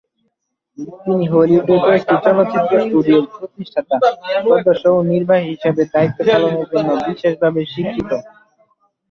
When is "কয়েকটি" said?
1.85-2.15